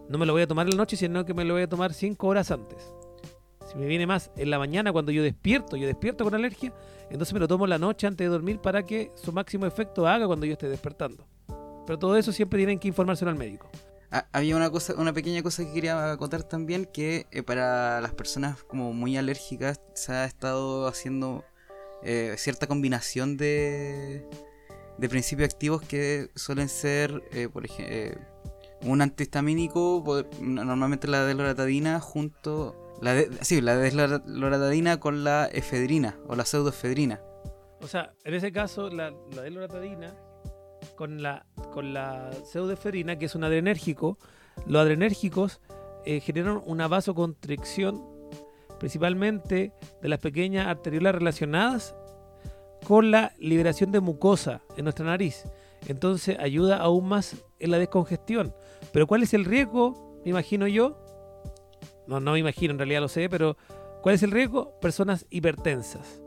[0.08, 1.68] no me lo voy a tomar en la noche, sino que me lo voy a
[1.68, 2.94] tomar 5 horas antes.
[3.76, 6.72] Me viene más en la mañana cuando yo despierto, yo despierto con alergia,
[7.10, 10.26] entonces me lo tomo la noche antes de dormir para que su máximo efecto haga
[10.26, 11.26] cuando yo esté despertando.
[11.86, 13.68] Pero todo eso siempre tienen que informárselo al médico.
[14.10, 18.14] Ah, había una cosa, una pequeña cosa que quería acotar también, que eh, para las
[18.14, 21.44] personas como muy alérgicas se ha estado haciendo
[22.04, 24.24] eh, cierta combinación de,
[24.98, 28.20] de principios activos que suelen ser, eh, por ejemplo,
[28.82, 30.04] un antihistamínico,
[30.40, 32.80] normalmente la desloratadina junto...
[33.04, 37.20] La de, sí, la desloratadina con la efedrina o la pseudoefedrina.
[37.82, 40.16] O sea, en ese caso, la, la desloratadina
[40.96, 44.16] con la, con la pseudoefedrina, que es un adrenérgico,
[44.66, 45.60] los adrenérgicos
[46.06, 48.02] eh, generan una vasoconstricción
[48.80, 51.94] principalmente de las pequeñas arteriolas relacionadas
[52.86, 55.44] con la liberación de mucosa en nuestra nariz.
[55.88, 58.54] Entonces ayuda aún más en la descongestión.
[58.94, 60.22] Pero ¿cuál es el riesgo?
[60.24, 61.03] Me imagino yo.
[62.06, 63.56] No, no me imagino, en realidad lo sé, pero
[64.02, 64.78] ¿cuál es el riesgo?
[64.80, 66.20] Personas hipertensas.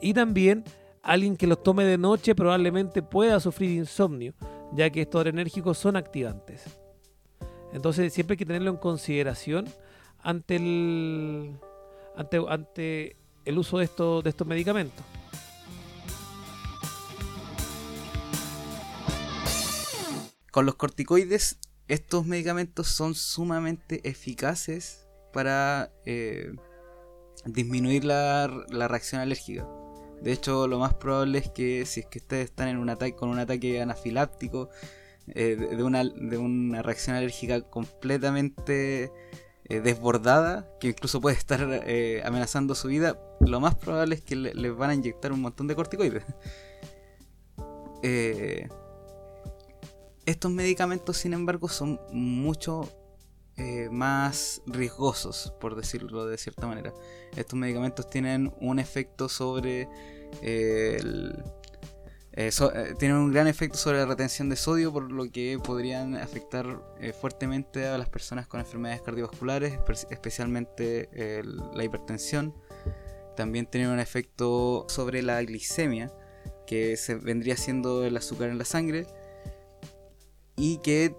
[0.00, 0.64] Y también
[1.02, 4.34] alguien que los tome de noche probablemente pueda sufrir insomnio,
[4.72, 6.64] ya que estos adrenérgicos son activantes.
[7.72, 9.66] Entonces siempre hay que tenerlo en consideración
[10.22, 11.58] ante el,
[12.16, 15.04] ante, ante el uso de, estos de estos medicamentos.
[20.50, 26.52] Con los corticoides, estos medicamentos son sumamente eficaces para eh,
[27.44, 29.66] disminuir la, la reacción alérgica.
[30.22, 33.14] De hecho, lo más probable es que si es que ustedes están en un ataque
[33.14, 34.68] con un ataque anafiláctico,
[35.34, 39.12] eh, de, una, de una reacción alérgica completamente
[39.64, 44.36] eh, desbordada, que incluso puede estar eh, amenazando su vida, lo más probable es que
[44.36, 46.24] les van a inyectar un montón de corticoides.
[50.28, 52.88] estos medicamentos, sin embargo, son mucho
[53.90, 56.92] más riesgosos, por decirlo de cierta manera.
[57.36, 59.88] Estos medicamentos tienen un efecto sobre
[60.42, 61.34] el,
[62.40, 66.14] eh, eh, tienen un gran efecto sobre la retención de sodio, por lo que podrían
[66.14, 69.76] afectar eh, fuertemente a las personas con enfermedades cardiovasculares,
[70.08, 71.08] especialmente
[71.74, 72.54] la hipertensión.
[73.36, 76.12] También tienen un efecto sobre la glicemia,
[76.64, 79.08] que se vendría siendo el azúcar en la sangre
[80.58, 81.14] y que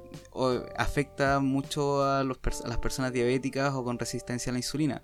[0.78, 5.02] afecta mucho a, las personas diabéticas o con resistencia a la insulina.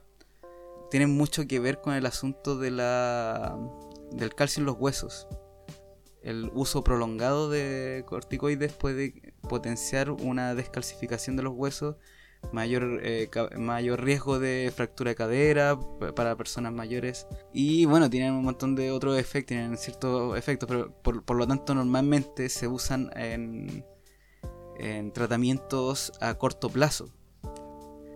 [0.92, 3.58] Tienen mucho que ver con el asunto de la
[4.12, 5.28] del calcio en los huesos.
[6.22, 11.96] El uso prolongado de corticoides puede potenciar una descalcificación de los huesos,
[12.52, 15.80] mayor, eh, mayor riesgo de fractura de cadera
[16.16, 17.28] para personas mayores.
[17.54, 21.74] Y bueno, tienen un montón de otros efectos, tienen ciertos efectos, pero por, lo tanto
[21.74, 23.86] normalmente se usan en,
[24.80, 27.10] en tratamientos a corto plazo.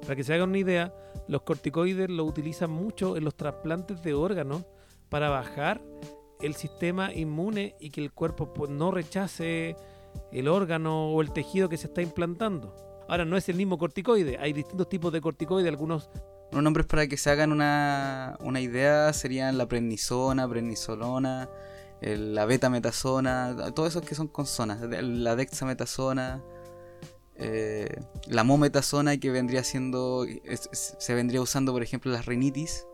[0.02, 0.94] Para que se hagan una idea,
[1.28, 4.64] los corticoides lo utilizan mucho en los trasplantes de órganos
[5.10, 5.82] para bajar
[6.42, 9.76] el sistema inmune y que el cuerpo pues, no rechace
[10.32, 12.76] el órgano o el tejido que se está implantando.
[13.08, 16.10] Ahora, no es el mismo corticoide, hay distintos tipos de corticoides, algunos...
[16.52, 21.50] Los nombres para que se hagan una, idea serían la prednisona, prednisolona,
[22.02, 26.42] la betametasona, todos esos que son con zonas, la dexametasona,
[27.36, 27.90] eh,
[28.28, 30.26] la mometasona que vendría siendo,
[30.72, 32.86] se vendría usando por ejemplo las rinitis,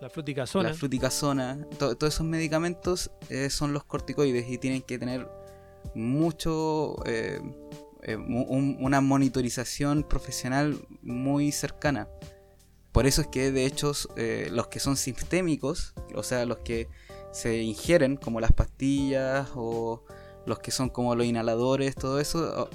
[0.00, 0.70] la fruticasona.
[0.70, 1.66] La fruticasona.
[1.78, 5.28] todos esos medicamentos eh, son los corticoides y tienen que tener
[5.94, 6.96] mucho.
[7.06, 7.40] Eh,
[8.02, 12.08] eh, una monitorización profesional muy cercana.
[12.92, 13.92] Por eso es que, de hecho,
[14.50, 16.88] los que son sistémicos, o sea, los que
[17.32, 20.02] se ingieren, como las pastillas o
[20.46, 22.68] los que son como los inhaladores, todo eso,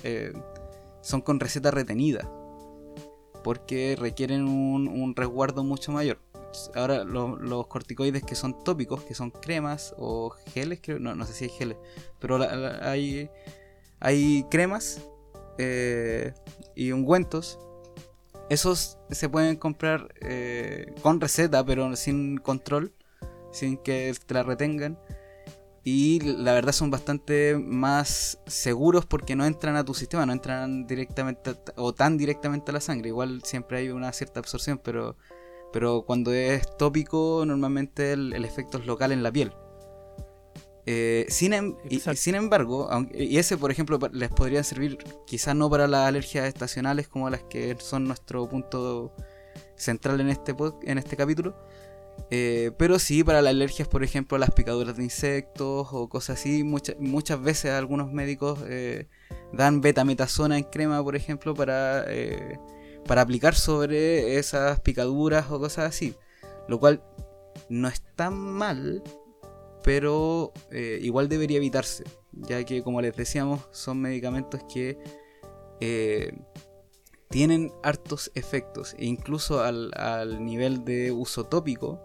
[1.02, 2.30] son con receta retenida.
[3.44, 6.20] Porque requieren un resguardo mucho mayor
[6.76, 11.46] ahora los corticoides que son tópicos, que son cremas o geles, no, no sé si
[11.46, 11.78] hay geles,
[12.20, 12.40] pero
[12.82, 13.30] hay,
[14.00, 15.02] hay cremas
[15.58, 16.34] eh,
[16.76, 17.60] y ungüentos.
[18.50, 22.94] Esos se pueden comprar eh, con receta, pero sin control,
[23.56, 25.00] sin que te la retengan.
[25.84, 30.88] Y la verdad son bastante más seguros porque no entran a tu sistema, no entran
[30.88, 33.10] directamente o tan directamente a la sangre.
[33.10, 35.16] Igual siempre hay una cierta absorción, pero
[35.76, 39.52] pero cuando es tópico, normalmente el, efecto es local en la piel.
[40.86, 45.70] Eh, sin, em, y, sin, embargo, y ese por ejemplo les podría servir quizás no
[45.70, 49.14] para las alergias estacionales como las que son nuestro punto
[49.76, 51.58] central en este, en este capítulo,
[52.32, 56.64] eh, pero sí para las alergias por ejemplo las picaduras de insectos o cosas así,
[56.64, 59.08] muchas muchas veces algunos médicos eh,
[59.54, 62.06] dan betametasona en crema por ejemplo para
[63.06, 66.16] para aplicar sobre esas picaduras o cosas así.
[66.68, 67.04] Lo cual
[67.70, 69.04] no es tan mal,
[69.84, 74.98] pero eh, igual debería evitarse, ya que como les decíamos son medicamentos que
[75.80, 76.34] eh,
[77.30, 82.00] tienen hartos efectos e incluso al, al nivel de uso tópico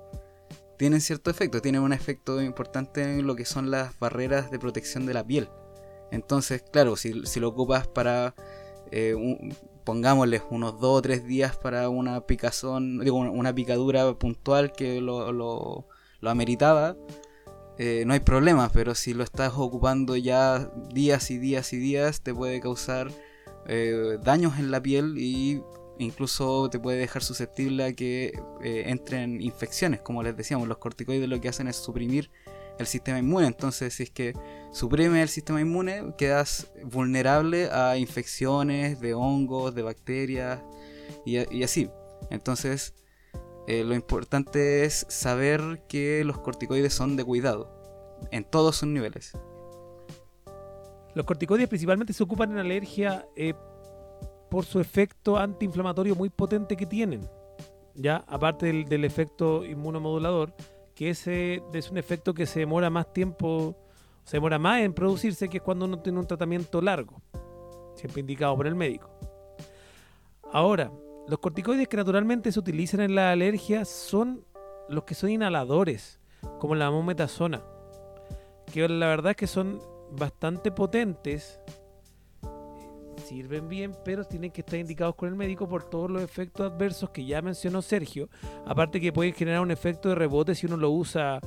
[0.78, 5.04] tienen cierto efecto, tienen un efecto importante en lo que son las barreras de protección
[5.04, 5.48] de la piel.
[6.10, 8.34] Entonces, claro, si, si lo ocupas para,
[8.90, 9.14] eh,
[9.84, 15.00] pongámosles unos 2 o 3 días para una picazón, digo, una- una picadura puntual que
[15.02, 15.86] lo, lo,
[16.20, 16.96] lo ameritaba,
[17.78, 22.22] eh, no hay problema, pero si lo estás ocupando ya días y días y días,
[22.22, 23.10] te puede causar
[23.66, 25.62] eh, daños en la piel y
[25.98, 30.00] incluso te puede dejar susceptible a que eh, entren infecciones.
[30.00, 32.30] Como les decíamos, los corticoides lo que hacen es suprimir
[32.78, 33.46] el sistema inmune.
[33.46, 34.34] Entonces, si es que
[34.72, 40.60] suprime el sistema inmune, quedas vulnerable a infecciones de hongos, de bacterias
[41.24, 41.90] y, así.
[42.30, 42.94] Entonces,
[43.66, 47.76] eh, lo importante es saber que los corticoides son de cuidado
[48.30, 49.32] en todos sus niveles.
[51.14, 53.54] Los corticoides principalmente se ocupan en alergia eh,
[54.50, 57.28] por su efecto antiinflamatorio muy potente que tienen.
[57.94, 60.54] Ya, aparte del, efecto inmunomodulador,
[60.94, 63.76] que ese es un efecto que se demora más tiempo,
[64.24, 67.20] se demora más en producirse que cuando uno tiene un tratamiento largo,
[67.94, 69.10] siempre indicado por el médico.
[70.52, 70.90] Ahora,
[71.28, 74.44] los corticoides que naturalmente se utilizan en la alergia son
[74.88, 76.20] los que son inhaladores,
[76.58, 77.62] como la mometasona,
[78.72, 79.80] que la verdad es que son
[80.12, 81.60] bastante potentes,
[83.20, 87.10] sirven bien, pero tienen que estar indicados con el médico por todos los efectos adversos
[87.10, 88.28] que ya mencionó Sergio.
[88.66, 91.40] Aparte que pueden generar un efecto de rebote si uno lo usa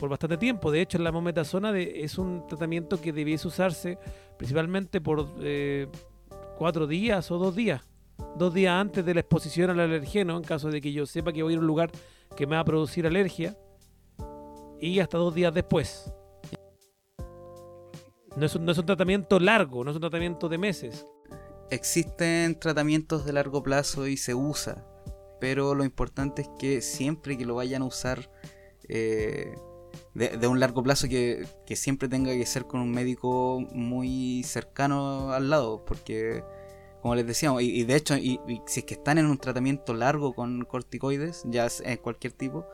[0.00, 0.70] por bastante tiempo.
[0.70, 3.98] De hecho, la mometasona es un tratamiento que debiese usarse
[4.36, 5.86] principalmente por eh,
[6.58, 7.82] cuatro días o dos días.
[8.36, 11.42] Dos días antes de la exposición al alergeno, en caso de que yo sepa que
[11.42, 11.90] voy a ir a un lugar
[12.34, 13.56] que me va a producir alergia.
[14.80, 16.12] Y hasta dos días después.
[18.36, 21.06] No es, un, no es un tratamiento largo, no es un tratamiento de meses.
[21.70, 24.86] Existen tratamientos de largo plazo y se usa,
[25.40, 28.30] pero lo importante es que siempre que lo vayan a usar
[28.88, 29.54] eh,
[30.14, 34.42] de, de un largo plazo, que, que siempre tenga que ser con un médico muy
[34.44, 36.44] cercano al lado, porque
[37.06, 40.34] como les decíamos, y, de hecho, y, si es que están en un tratamiento largo
[40.34, 42.66] con corticoides, ya sea cualquier tipo,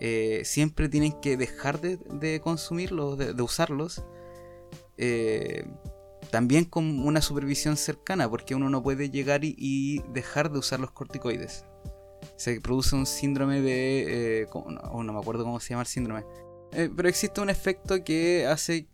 [0.00, 4.02] eh, siempre tienen que dejar de, de consumirlos, de, de usarlos.
[4.98, 5.64] Eh,
[6.30, 10.90] también con una supervisión cercana, porque uno no puede llegar y, dejar de usar los
[10.90, 11.64] corticoides.
[12.36, 14.42] Se produce un síndrome de...
[14.42, 16.24] eh, oh, no me acuerdo cómo se llama el síndrome.
[16.72, 18.88] Eh, pero existe un efecto que hace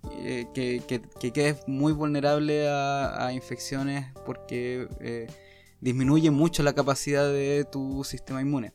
[0.54, 5.26] que, que, que quedes muy vulnerable a, infecciones porque
[5.80, 8.74] disminuye mucho la capacidad de tu sistema inmune.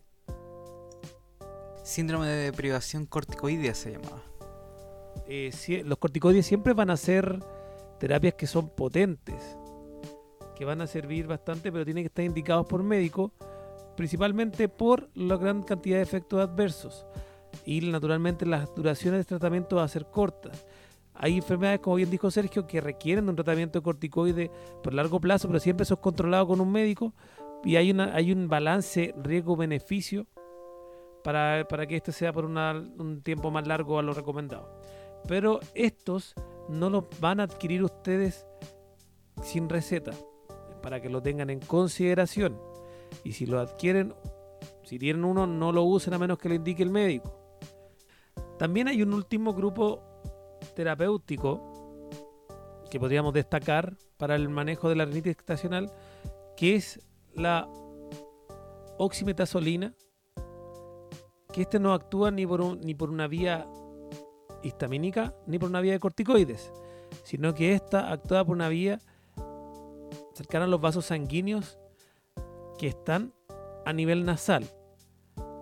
[1.84, 4.22] Síndrome de privación corticoidea se llamaba.
[5.28, 7.40] Eh, si- los corticoides siempre van a ser
[8.00, 9.58] terapias que son potentes,
[10.56, 13.32] que van a servir bastante, pero tienen que estar indicados por médico,
[13.96, 17.06] principalmente por la gran cantidad de efectos adversos.
[17.66, 20.66] Y naturalmente las duraciones de tratamiento van a ser cortas.
[21.16, 24.52] Hay enfermedades, como bien dijo Sergio, que requieren de un tratamiento de corticoide
[24.84, 27.14] por largo plazo, pero siempre eso es controlado con un médico
[27.64, 30.28] y hay, una, hay un balance riesgo-beneficio
[31.24, 34.80] para, para que este sea por una- un tiempo más largo a lo recomendado.
[35.28, 36.34] Pero estos
[36.70, 38.46] no los van a adquirir ustedes
[39.44, 40.12] sin receta,
[40.82, 42.60] para que lo tengan en consideración.
[43.24, 44.14] Y si lo adquieren,
[44.84, 47.34] si tienen uno, no lo usen a menos que lo indique el médico.
[48.58, 50.02] También hay un último grupo
[50.76, 51.74] terapéutico
[52.90, 55.92] que podríamos destacar para el manejo de la rinitis estacional,
[56.56, 57.00] que es
[57.34, 57.68] la
[58.98, 59.94] oximetazolina,
[61.54, 63.68] que este no actúa ni por, ni por una vía
[64.64, 66.72] histamínica ni por una vía de corticoides,
[67.24, 69.00] sino que esta actúa por una vía
[70.34, 71.80] cercana a los vasos sanguíneos
[72.78, 73.34] que están
[73.86, 74.70] a nivel nasal,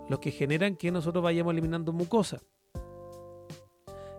[0.10, 2.40] los que generan que nosotros vayamos eliminando mucosa.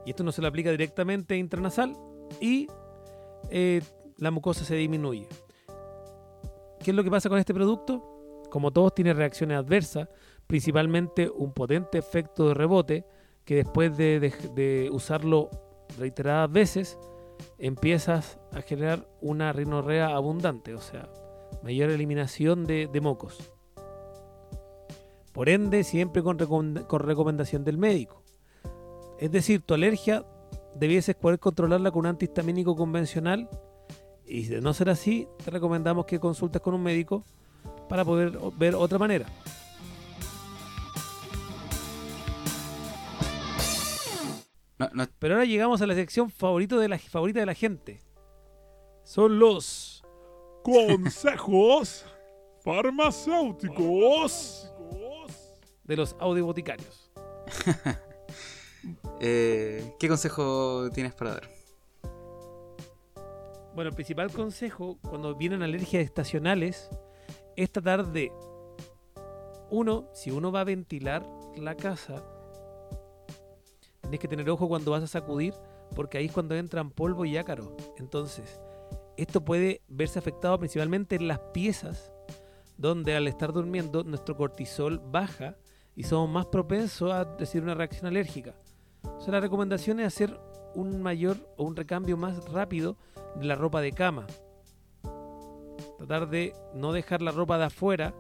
[0.05, 1.97] Y esto no se le aplica directamente intranasal
[2.41, 2.69] y
[3.51, 3.83] eh,
[4.19, 5.29] la mucosa se disminuye.
[6.83, 8.45] ¿Qué es lo que pasa con este producto?
[8.51, 10.09] Como todos tiene reacciones adversas,
[10.47, 13.05] principalmente un potente efecto de rebote
[13.47, 15.49] que después de, de- usarlo
[15.99, 16.99] reiteradas veces
[17.59, 21.09] empiezas a generar una rinorrea abundante, o sea,
[21.63, 23.39] mayor eliminación de, mocos.
[25.33, 28.23] Por ende, siempre con, con recomendación del médico.
[29.19, 30.25] Es decir, tu alergia
[30.75, 33.49] debieses poder controlarla con un antihistamínico convencional
[34.27, 37.25] y de no ser así, te recomendamos que consultes con un médico
[37.89, 39.27] para poder ver otra manera.
[44.79, 48.01] No, no- Pero ahora llegamos a la sección favorito de la, favorita de la gente.
[49.05, 50.03] Son los
[50.63, 52.05] Consejos
[52.65, 54.73] farmacéuticos
[55.85, 57.11] de los audioboticarios.
[59.19, 61.49] Eh, ¿Qué consejo tienes para dar?
[63.75, 66.89] Bueno, el principal consejo cuando vienen alergias estacionales
[67.57, 68.31] es tratar de,
[69.71, 72.23] uno, si uno va a ventilar la casa,
[74.07, 75.55] tienes que tener ojo cuando vas a sacudir,
[75.95, 77.77] porque ahí es cuando entran polvo y ácaro.
[77.99, 78.61] Entonces,
[79.17, 82.13] esto puede verse afectado principalmente en las piezas,
[82.77, 85.57] donde al estar durmiendo nuestro cortisol baja
[85.95, 88.55] y somos más propensos a decir una reacción alérgica.
[89.03, 90.39] Entonces, la recomendación es hacer
[90.75, 92.97] un mayor o un recambio más rápido
[93.37, 94.27] de la ropa de cama.
[95.99, 98.15] Tratar de no dejar la ropa de afuera,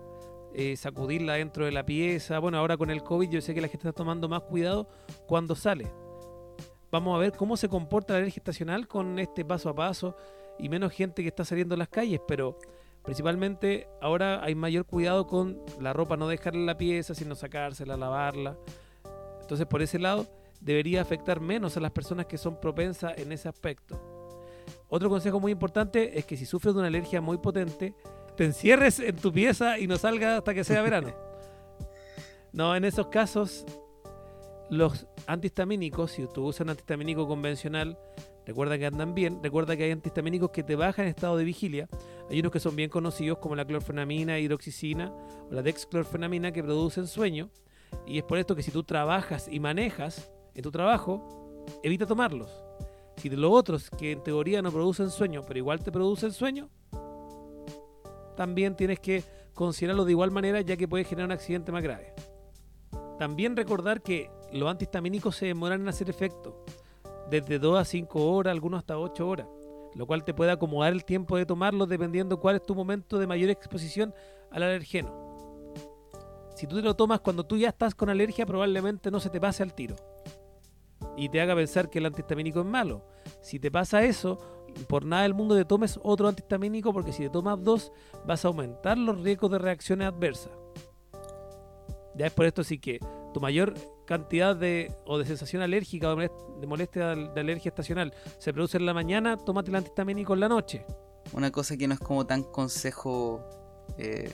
[0.58, 2.38] eh, sacudirla dentro de la pieza.
[2.38, 4.88] Bueno, ahora con el COVID yo sé que la gente está tomando más cuidado
[5.26, 5.86] cuando sale.
[6.90, 10.16] Vamos a ver cómo se comporta la alergia estacional con este paso a paso
[10.58, 12.58] y menos gente que está saliendo a las calles, pero
[13.02, 17.98] principalmente ahora hay mayor cuidado con la ropa, no dejarla en la pieza, sino sacársela,
[17.98, 18.56] lavarla.
[19.42, 20.26] Entonces por ese lado
[20.62, 24.00] debería afectar menos a las personas que son propensas en ese aspecto.
[24.88, 27.94] Otro consejo muy importante es que si sufres de una alergia muy potente,
[28.36, 31.12] te encierres en tu pieza y no salgas hasta que sea verano.
[32.52, 33.66] No, en esos casos,
[34.70, 37.98] los antihistamínicos, si tú usas un antihistamínico convencional,
[38.46, 41.88] recuerda que andan bien, recuerda que hay antihistamínicos que te bajan en estado de vigilia.
[42.30, 47.06] Hay unos que son bien conocidos como la clorfenamina, hidroxicina o la dexclorfenamina que producen
[47.06, 47.50] sueño.
[48.06, 52.50] Y es por esto que si tú trabajas y manejas en tu trabajo, evita tomarlos.
[53.16, 56.68] Si de los otros que en teoría no producen sueño, pero igual te producen sueño,
[58.36, 59.24] también tienes que
[59.54, 62.14] considerarlo de igual manera ya que puede generar un accidente más grave.
[63.18, 66.64] También recordar que los antihistamínicos se demoran en hacer efecto,
[67.30, 69.46] desde 2 a 5 horas, algunos hasta 8 horas,
[69.94, 73.26] lo cual te puede acomodar el tiempo de tomarlos dependiendo cuál es tu momento de
[73.26, 74.14] mayor exposición
[74.50, 75.26] al alergeno.
[76.54, 79.40] Si tú te lo tomas cuando tú ya estás con alergia, probablemente no se te
[79.40, 79.96] pase al tiro
[81.16, 83.02] y te haga pensar que el antihistamínico es malo.
[83.40, 84.38] Si te pasa eso,
[84.88, 87.92] por nada del mundo te tomes otro antihistamínico porque si te tomas dos
[88.26, 90.52] vas a aumentar los riesgos de reacciones adversas.
[92.14, 92.98] Ya es por esto sí que
[93.34, 93.74] tu mayor
[94.06, 98.86] cantidad de o de sensación alérgica o de molestia de alergia estacional se produce en
[98.86, 100.86] la mañana, tómate el antihistamínico en la noche.
[101.32, 103.44] Una cosa que no es como tan consejo
[103.98, 104.32] eh,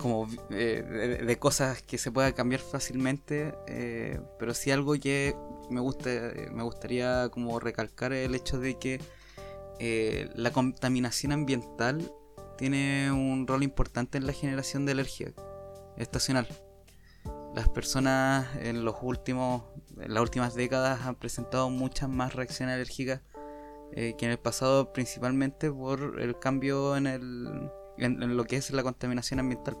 [0.00, 5.36] como eh, de, cosas que se pueda cambiar fácilmente, eh, pero sí algo que
[5.70, 6.10] me gusta,
[6.52, 9.00] me gustaría como recalcar el hecho de que
[10.34, 12.12] la contaminación ambiental
[12.58, 15.32] tiene un rol importante en la generación de alergia
[15.96, 16.46] estacional.
[17.54, 19.62] Las personas en los últimos,
[19.98, 23.22] en las últimas décadas han presentado muchas más reacciones alérgicas
[23.92, 28.70] eh, que en el pasado, principalmente por el cambio en, el, en, lo que es
[28.70, 29.76] la contaminación ambiental.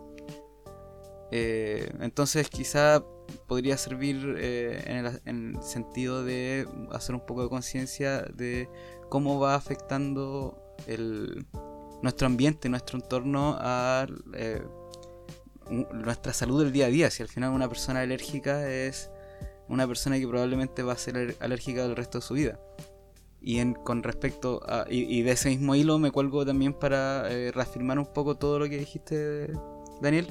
[1.32, 3.04] Eh, entonces, quizá
[3.46, 8.68] podría servir eh, en, el, en, el, sentido de hacer un poco de conciencia de
[9.08, 11.46] cómo va afectando el,
[12.02, 14.06] nuestro ambiente, nuestro entorno a
[15.92, 17.10] nuestra salud del día a día.
[17.10, 19.10] Si al final una persona alérgica es
[19.70, 22.60] una persona que probablemente va a ser alérgica el resto de su vida.
[23.40, 24.84] Y en, con respecto a.
[24.90, 28.68] Y, de ese mismo hilo me cuelgo también para eh, reafirmar un poco todo lo
[28.68, 29.52] que dijiste,
[30.02, 30.26] Daniel.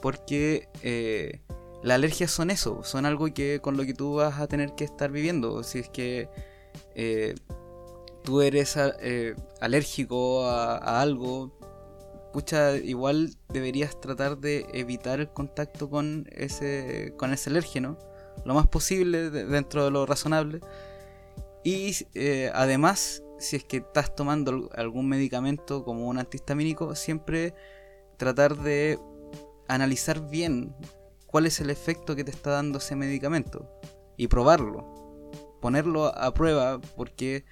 [0.00, 1.40] Porque eh,
[1.82, 4.84] las alergias son eso, son algo que con lo que tú vas a tener que
[4.84, 5.62] estar viviendo.
[5.62, 6.28] Si es que
[6.94, 7.34] eh,
[8.22, 8.76] tú eres
[9.60, 11.56] alérgico a algo,
[12.82, 17.96] igual deberías tratar de evitar el contacto con ese, con ese alérgeno
[18.44, 20.60] lo más posible dentro de lo razonable.
[21.64, 27.54] Y eh, además, si es que estás tomando algún medicamento como un antihistamínico, siempre
[28.18, 28.98] tratar de
[29.68, 30.74] analizar bien
[31.26, 33.70] cuál es el efecto que te está dando ese medicamento
[34.16, 37.44] y probarlo, ponerlo a prueba porque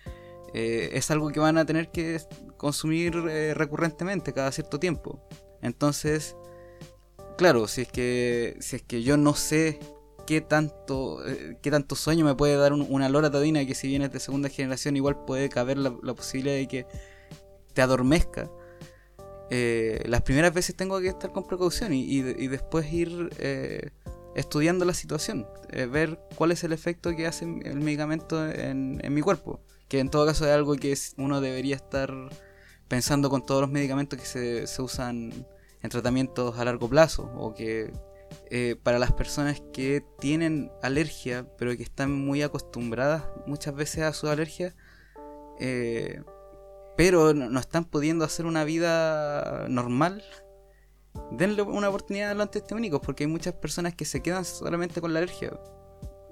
[0.55, 2.21] eh, es algo que van a tener que
[2.57, 5.27] consumir eh, recurrentemente cada cierto tiempo.
[5.63, 6.37] Entonces,
[7.37, 9.81] claro, si es que si es que yo no sé
[10.27, 14.21] qué tanto eh, qué tanto sueño me puede dar una loratadina que si viene de
[14.21, 16.87] segunda generación igual puede caber la, posibilidad de que
[17.73, 18.49] te adormezca.
[19.51, 23.31] Las primeras veces tengo que estar con precaución y, después ir
[24.35, 25.47] estudiando la situación,
[25.91, 30.27] ver cuál es el efecto que hace el medicamento en mi cuerpo que en todo
[30.27, 32.13] caso es algo que uno debería estar
[32.89, 35.47] pensando con todos los medicamentos que se, se usan
[35.83, 37.93] en tratamientos a largo plazo o que
[38.51, 44.13] eh, para las personas que tienen alergia pero que están muy acostumbradas muchas veces a
[44.13, 44.75] su alergia
[45.61, 46.23] eh,
[46.97, 50.23] pero no, están pudiendo hacer una vida normal,
[51.33, 55.13] denle una oportunidad a los antihistamínicos, porque hay muchas personas que se quedan solamente con
[55.13, 55.53] la alergia.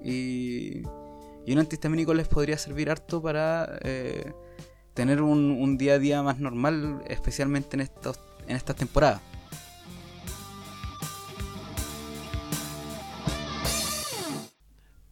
[0.01, 0.83] Y,
[1.45, 4.33] y un antihistamínico les podría servir harto para eh,
[4.93, 9.21] tener un, un día a día más normal, especialmente en, estos, en estas temporadas.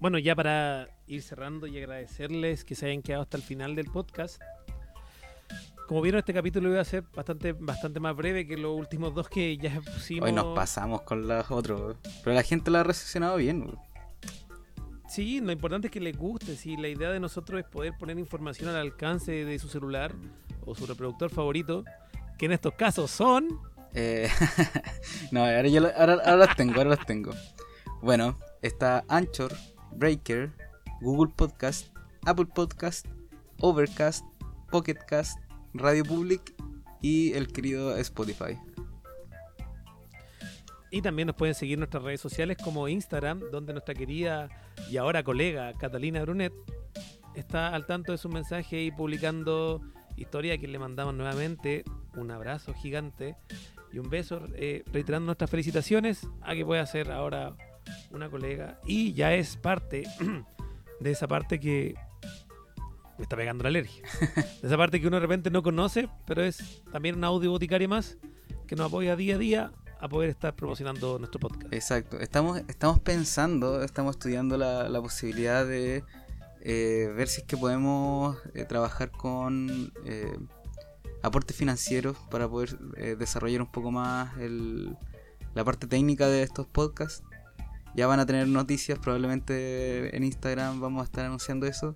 [0.01, 3.85] Bueno, ya para ir cerrando y agradecerles que se hayan quedado hasta el final del
[3.85, 4.41] podcast.
[5.91, 9.27] Como vieron, este capítulo iba a ser bastante, bastante más breve que los últimos dos
[9.27, 10.25] que ya pusimos.
[10.25, 13.63] Hoy nos pasamos con los otros, pero la gente lo ha recepcionado bien.
[13.63, 13.77] weón.
[15.09, 16.55] Sí, lo importante es que les guste.
[16.55, 20.13] Si la idea de nosotros es poder poner información al alcance de su celular
[20.65, 21.83] o su reproductor favorito,
[22.37, 23.59] que en estos casos son.
[23.93, 24.29] Eh,
[25.33, 27.33] no, ahora, yo, lo- ahora, ahora las tengo, ahora las tengo.
[28.01, 29.53] Bueno, está Anchor,
[29.91, 30.53] Breaker,
[31.01, 31.87] Google Podcast,
[32.25, 33.07] Apple Podcast,
[33.59, 34.25] Overcast,
[34.69, 35.37] Pocket Cast,
[35.73, 36.53] Radio Public
[37.01, 38.57] y el querido Spotify.
[40.89, 44.49] Y también nos pueden seguir nuestras redes sociales como Instagram, donde nuestra querida
[44.89, 46.53] y ahora colega Catalina Brunet
[47.33, 49.81] está al tanto de su mensaje y publicando
[50.17, 51.83] historia a quien le mandamos nuevamente
[52.15, 53.37] un abrazo gigante
[53.93, 57.55] y un beso, eh, reiterando nuestras felicitaciones a que pueda ser ahora
[58.11, 60.03] una colega y ya es parte
[60.99, 61.95] de esa parte que
[63.21, 64.01] me está pegando la alergia.
[64.63, 68.17] Esa parte que uno de repente no conoce, pero es también una audio boticaria más
[68.65, 71.71] que nos apoya día a día a poder estar promocionando nuestro podcast.
[71.71, 76.03] Exacto, estamos, estamos pensando, estamos estudiando la, posibilidad de
[76.61, 80.35] eh, ver si es que podemos eh, trabajar con eh,
[81.21, 84.31] aportes financieros para poder eh, desarrollar un poco más
[85.53, 87.23] la parte técnica de estos podcasts.
[87.93, 91.93] Ya van a tener noticias, probablemente en Instagram vamos a estar anunciando eso.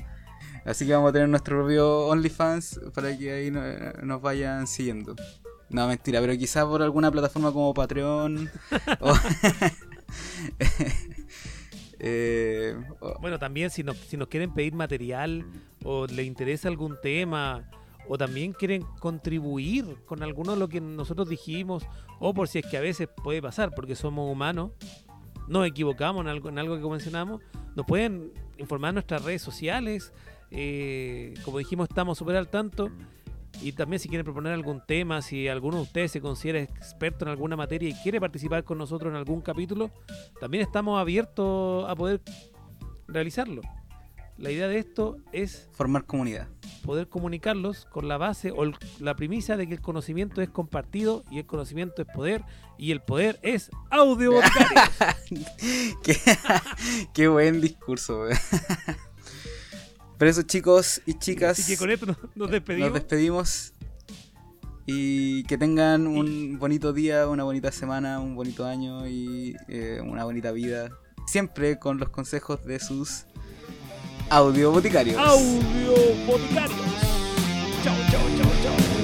[0.65, 3.61] Así que vamos a tener nuestro propio OnlyFans para que ahí no-
[4.03, 5.15] nos vayan siguiendo.
[5.69, 8.49] No, mentira, pero quizás por alguna plataforma como Patreon.
[9.01, 9.13] o-
[11.99, 15.45] Eh, o- Bueno, también si nos, si nos quieren pedir material
[15.83, 17.69] o les interesa algún tema
[18.09, 21.87] o también quieren contribuir con alguno de lo que nosotros dijimos
[22.19, 24.71] o por si es que a veces puede pasar porque somos humanos,
[25.47, 27.41] nos equivocamos en algo, en algo que mencionamos,
[27.75, 30.11] nos pueden informar en nuestras redes sociales.
[30.55, 32.89] Eh, como dijimos, estamos súper al tanto.
[33.61, 37.29] Y también si quieren proponer algún tema, si alguno de ustedes se considera experto en
[37.31, 39.91] alguna materia y quiere participar con nosotros en algún capítulo,
[40.41, 42.21] también estamos abiertos a poder
[43.07, 43.61] realizarlo.
[44.37, 46.49] La idea de esto es formar comunidad.
[46.83, 51.23] poder comunicarlos con la base o el- la premisa de que el conocimiento es compartido
[51.31, 52.43] y el conocimiento es poder
[52.77, 54.33] y el poder es audio
[56.03, 56.15] qué,
[57.13, 58.25] qué buen discurso.
[60.17, 62.89] Pero eso chicos y chicas, Así que con esto nos, nos despedimos.
[62.89, 63.73] nos despedimos.
[64.87, 70.23] Y que tengan un bonito día, una bonita semana, un bonito año y eh, una
[70.23, 70.89] bonita vida.
[71.25, 73.25] Siempre con los consejos de sus
[74.29, 75.17] audio boticarios.
[75.17, 75.93] audio
[76.27, 76.79] boticarios.
[77.83, 78.94] Chao, chao, chao, chao.